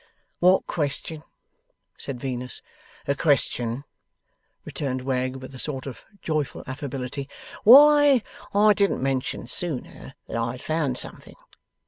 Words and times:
'What 0.39 0.65
question?' 0.65 1.21
said 1.95 2.19
Venus. 2.19 2.63
'The 3.05 3.13
question,' 3.17 3.83
returned 4.65 5.03
Wegg, 5.03 5.35
with 5.35 5.53
a 5.53 5.59
sort 5.59 5.85
of 5.85 6.01
joyful 6.23 6.63
affability, 6.65 7.29
'why 7.63 8.23
I 8.51 8.73
didn't 8.73 9.03
mention 9.03 9.45
sooner, 9.45 10.15
that 10.27 10.37
I 10.37 10.53
had 10.53 10.61
found 10.63 10.97
something. 10.97 11.35